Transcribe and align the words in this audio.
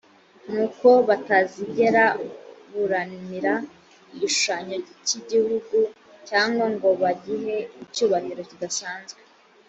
nuko 0.51 0.87
batazigera 1.07 2.03
bunamira 2.71 3.53
igishushanyo 4.13 4.77
cy 5.05 5.13
igihugu 5.19 5.77
cyangwa 6.29 6.65
ngo 6.73 6.87
bagihe 7.01 7.55
icyubahiro 7.83 8.41
kidasanzwe 8.49 9.19